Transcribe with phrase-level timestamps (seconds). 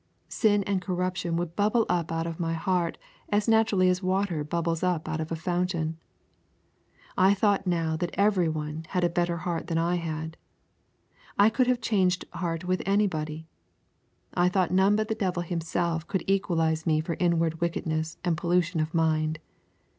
[0.29, 2.97] Sin and corruption would bubble up out of my heart
[3.29, 5.99] as naturally as water bubbles up out of a fountain.
[7.15, 10.37] I thought now that every one had a better heart than I had.
[11.37, 13.45] I could have changed heart with anybody.
[14.33, 18.79] I thought none but the devil himself could equalise me for inward wickedness and pollution
[18.79, 19.37] of mind.